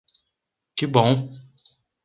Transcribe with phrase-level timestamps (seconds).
[0.77, 1.29] Que bom!